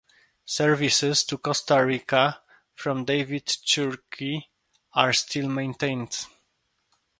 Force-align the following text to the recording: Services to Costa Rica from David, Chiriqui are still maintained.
Services 0.45 1.23
to 1.25 1.37
Costa 1.37 1.85
Rica 1.85 2.41
from 2.73 3.05
David, 3.05 3.45
Chiriqui 3.45 4.43
are 4.95 5.13
still 5.13 5.47
maintained. 5.47 6.25